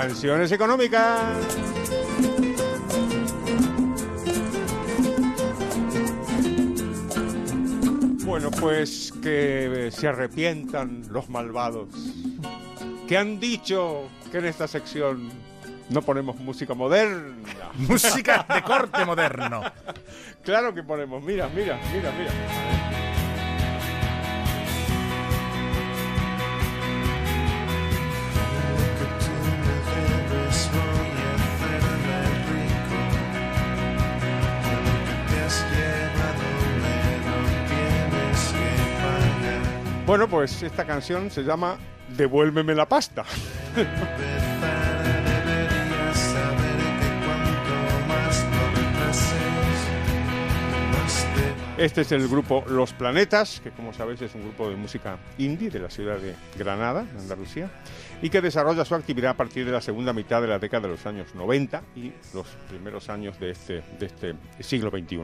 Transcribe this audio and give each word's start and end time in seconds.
Canciones 0.00 0.50
económicas. 0.50 1.22
Bueno, 8.24 8.50
pues 8.50 9.12
que 9.22 9.90
se 9.92 10.08
arrepientan 10.08 11.04
los 11.10 11.28
malvados 11.30 11.90
que 13.06 13.16
han 13.16 13.38
dicho 13.38 14.08
que 14.32 14.38
en 14.38 14.46
esta 14.46 14.66
sección 14.66 15.30
no 15.90 16.02
ponemos 16.02 16.40
música 16.40 16.74
moderna. 16.74 17.70
Música 17.74 18.44
de 18.52 18.62
corte 18.62 19.04
moderno. 19.04 19.62
Claro 20.42 20.74
que 20.74 20.82
ponemos, 20.82 21.22
mira, 21.22 21.48
mira, 21.54 21.78
mira, 21.92 22.10
mira. 22.18 23.03
Bueno, 40.06 40.28
pues 40.28 40.62
esta 40.62 40.84
canción 40.84 41.30
se 41.30 41.42
llama 41.42 41.78
Devuélveme 42.16 42.74
la 42.74 42.86
pasta. 42.86 43.24
Este 51.76 52.02
es 52.02 52.12
el 52.12 52.28
grupo 52.28 52.64
Los 52.68 52.92
Planetas, 52.92 53.60
que 53.60 53.72
como 53.72 53.92
sabéis 53.92 54.22
es 54.22 54.32
un 54.36 54.42
grupo 54.42 54.70
de 54.70 54.76
música 54.76 55.18
indie 55.38 55.70
de 55.70 55.80
la 55.80 55.90
ciudad 55.90 56.18
de 56.18 56.36
Granada, 56.56 57.04
Andalucía, 57.18 57.68
y 58.22 58.30
que 58.30 58.40
desarrolla 58.40 58.84
su 58.84 58.94
actividad 58.94 59.32
a 59.32 59.36
partir 59.36 59.66
de 59.66 59.72
la 59.72 59.80
segunda 59.80 60.12
mitad 60.12 60.40
de 60.40 60.46
la 60.46 60.60
década 60.60 60.86
de 60.86 60.94
los 60.94 61.04
años 61.04 61.34
90 61.34 61.82
y 61.96 62.12
los 62.32 62.46
primeros 62.68 63.08
años 63.08 63.40
de 63.40 63.50
este, 63.50 63.82
de 63.98 64.06
este 64.06 64.36
siglo 64.60 64.88
XXI. 64.90 65.18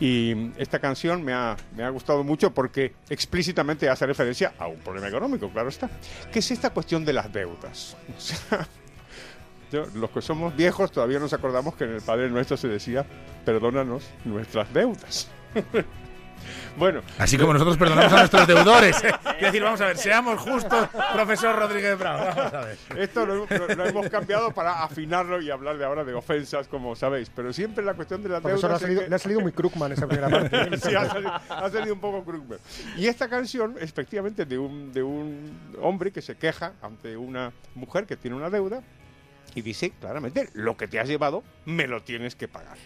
Y 0.00 0.50
esta 0.60 0.80
canción 0.80 1.24
me 1.24 1.32
ha, 1.32 1.56
me 1.76 1.84
ha 1.84 1.90
gustado 1.90 2.24
mucho 2.24 2.52
porque 2.52 2.94
explícitamente 3.08 3.88
hace 3.88 4.04
referencia 4.04 4.54
a 4.58 4.66
un 4.66 4.78
problema 4.78 5.06
económico, 5.06 5.48
claro 5.48 5.68
está, 5.68 5.88
que 6.32 6.40
es 6.40 6.50
esta 6.50 6.70
cuestión 6.70 7.04
de 7.04 7.12
las 7.12 7.32
deudas. 7.32 7.96
Los 9.94 10.10
que 10.10 10.22
somos 10.22 10.56
viejos 10.56 10.90
todavía 10.90 11.20
nos 11.20 11.32
acordamos 11.34 11.76
que 11.76 11.84
en 11.84 11.90
el 11.90 12.00
Padre 12.00 12.30
Nuestro 12.30 12.56
se 12.56 12.66
decía, 12.66 13.06
perdónanos 13.44 14.02
nuestras 14.24 14.72
deudas. 14.72 15.30
bueno. 16.76 17.00
Así 17.18 17.36
como 17.36 17.52
nosotros 17.52 17.76
perdonamos 17.76 18.12
a 18.12 18.16
nuestros 18.18 18.46
deudores. 18.46 18.96
Quiero 19.22 19.46
decir, 19.46 19.62
vamos 19.62 19.80
a 19.80 19.86
ver, 19.86 19.96
seamos 19.96 20.40
justos, 20.40 20.88
profesor 21.12 21.56
Rodríguez 21.56 21.98
Bravo. 21.98 22.24
Vamos 22.36 22.54
a 22.54 22.60
ver. 22.60 22.78
Esto 22.96 23.26
lo, 23.26 23.46
lo- 23.46 23.68
lo 23.74 23.86
hemos 23.86 24.08
cambiado 24.08 24.52
para 24.52 24.82
afinarlo 24.84 25.40
y 25.40 25.50
hablar 25.50 25.78
de 25.78 25.84
ahora 25.84 26.04
de 26.04 26.14
ofensas, 26.14 26.68
como 26.68 26.94
sabéis. 26.94 27.30
Pero 27.34 27.52
siempre 27.52 27.84
la 27.84 27.94
cuestión 27.94 28.22
de 28.22 28.28
la 28.28 28.40
deuda. 28.40 28.48
Profesor, 28.50 28.70
le 28.70 28.76
ha 28.76 28.78
salido, 28.78 29.02
le 29.08 29.14
ha 29.14 29.18
salido 29.18 29.40
muy 29.40 29.52
Krugman 29.52 29.92
esa 29.92 30.06
primera 30.06 30.28
parte. 30.28 30.76
Sí, 30.88 30.94
ha 30.94 31.06
salido, 31.08 31.32
ha 31.48 31.70
salido 31.70 31.94
un 31.94 32.00
poco 32.00 32.24
Krugman. 32.24 32.58
Y 32.96 33.06
esta 33.06 33.28
canción, 33.28 33.74
efectivamente, 33.80 34.44
de 34.44 34.58
un, 34.58 34.92
de 34.92 35.02
un 35.02 35.58
hombre 35.82 36.12
que 36.12 36.22
se 36.22 36.36
queja 36.36 36.72
ante 36.82 37.16
una 37.16 37.52
mujer 37.74 38.06
que 38.06 38.16
tiene 38.16 38.36
una 38.36 38.50
deuda 38.50 38.80
y 39.54 39.62
dice 39.62 39.92
claramente, 40.00 40.48
lo 40.54 40.76
que 40.76 40.88
te 40.88 40.98
has 41.00 41.08
llevado, 41.08 41.42
me 41.64 41.86
lo 41.86 42.02
tienes 42.02 42.34
que 42.34 42.48
pagar. 42.48 42.76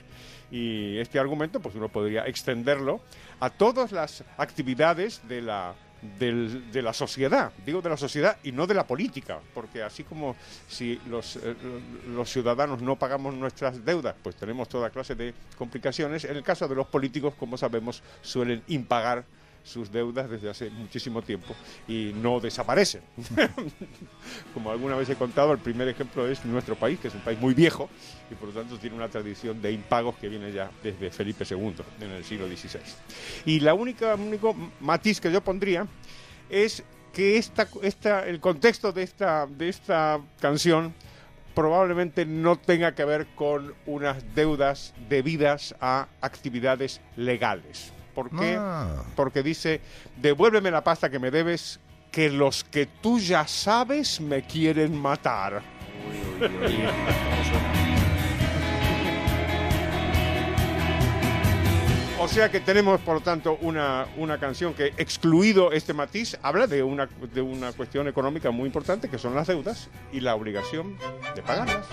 Y 0.50 0.98
este 0.98 1.18
argumento, 1.18 1.60
pues 1.60 1.74
uno 1.74 1.88
podría 1.88 2.26
extenderlo 2.26 3.00
a 3.40 3.50
todas 3.50 3.90
las 3.92 4.22
actividades 4.36 5.26
de 5.26 5.40
la, 5.40 5.74
de 6.18 6.82
la 6.82 6.92
sociedad, 6.92 7.52
digo 7.64 7.80
de 7.80 7.88
la 7.88 7.96
sociedad 7.96 8.36
y 8.42 8.52
no 8.52 8.66
de 8.66 8.74
la 8.74 8.86
política, 8.86 9.40
porque 9.54 9.82
así 9.82 10.04
como 10.04 10.36
si 10.68 10.92
eh, 10.92 11.54
los 12.08 12.30
ciudadanos 12.30 12.82
no 12.82 12.96
pagamos 12.96 13.34
nuestras 13.34 13.84
deudas, 13.84 14.14
pues 14.22 14.36
tenemos 14.36 14.68
toda 14.68 14.90
clase 14.90 15.14
de 15.14 15.32
complicaciones. 15.56 16.24
En 16.24 16.36
el 16.36 16.42
caso 16.42 16.68
de 16.68 16.74
los 16.74 16.86
políticos, 16.86 17.34
como 17.38 17.56
sabemos, 17.56 18.02
suelen 18.20 18.62
impagar 18.68 19.24
sus 19.64 19.90
deudas 19.92 20.28
desde 20.28 20.50
hace 20.50 20.70
muchísimo 20.70 21.22
tiempo 21.22 21.54
y 21.86 22.12
no 22.14 22.40
desaparecen. 22.40 23.02
Como 24.54 24.70
alguna 24.70 24.96
vez 24.96 25.08
he 25.10 25.16
contado, 25.16 25.52
el 25.52 25.58
primer 25.58 25.88
ejemplo 25.88 26.28
es 26.28 26.44
nuestro 26.44 26.74
país, 26.76 26.98
que 26.98 27.08
es 27.08 27.14
un 27.14 27.20
país 27.20 27.38
muy 27.38 27.54
viejo 27.54 27.88
y 28.30 28.34
por 28.34 28.48
lo 28.48 28.54
tanto 28.54 28.78
tiene 28.78 28.96
una 28.96 29.08
tradición 29.08 29.60
de 29.62 29.72
impagos 29.72 30.16
que 30.16 30.28
viene 30.28 30.52
ya 30.52 30.70
desde 30.82 31.10
Felipe 31.10 31.44
II, 31.48 31.74
en 32.00 32.10
el 32.10 32.24
siglo 32.24 32.46
XVI. 32.46 32.80
Y 33.46 33.60
la 33.60 33.74
única 33.74 34.14
único 34.14 34.54
matiz 34.80 35.20
que 35.20 35.30
yo 35.30 35.42
pondría 35.42 35.86
es 36.48 36.82
que 37.12 37.36
esta, 37.36 37.68
esta, 37.82 38.26
el 38.26 38.40
contexto 38.40 38.92
de 38.92 39.02
esta, 39.02 39.46
de 39.46 39.68
esta 39.68 40.20
canción 40.40 40.94
probablemente 41.54 42.24
no 42.24 42.56
tenga 42.56 42.94
que 42.94 43.04
ver 43.04 43.26
con 43.34 43.74
unas 43.86 44.34
deudas 44.34 44.94
debidas 45.08 45.74
a 45.80 46.08
actividades 46.20 47.00
legales. 47.16 47.92
¿Por 48.14 48.30
qué? 48.30 48.56
Ah. 48.58 49.02
Porque 49.16 49.42
dice, 49.42 49.80
devuélveme 50.16 50.70
la 50.70 50.84
pasta 50.84 51.10
que 51.10 51.18
me 51.18 51.30
debes, 51.30 51.80
que 52.10 52.30
los 52.30 52.64
que 52.64 52.86
tú 52.86 53.18
ya 53.18 53.46
sabes 53.46 54.20
me 54.20 54.42
quieren 54.42 55.00
matar. 55.00 55.62
O 62.22 62.28
sea 62.28 62.52
que 62.52 62.60
tenemos, 62.60 63.00
por 63.00 63.14
lo 63.14 63.20
tanto, 63.20 63.58
una, 63.62 64.06
una 64.16 64.38
canción 64.38 64.74
que, 64.74 64.94
excluido 64.96 65.72
este 65.72 65.92
matiz, 65.92 66.38
habla 66.40 66.68
de 66.68 66.84
una, 66.84 67.08
de 67.34 67.42
una 67.42 67.72
cuestión 67.72 68.06
económica 68.06 68.52
muy 68.52 68.66
importante, 68.66 69.08
que 69.08 69.18
son 69.18 69.34
las 69.34 69.48
deudas 69.48 69.88
y 70.12 70.20
la 70.20 70.36
obligación 70.36 70.96
de 71.34 71.42
pagarlas. 71.42 71.84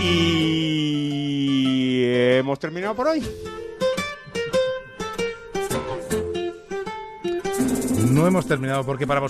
Y 0.00 2.04
hemos 2.06 2.58
terminado 2.58 2.94
por 2.94 3.08
hoy. 3.08 3.22
No 8.10 8.26
hemos 8.26 8.46
terminado 8.46 8.84
porque 8.84 9.06
para 9.06 9.20
vosotros 9.20 9.20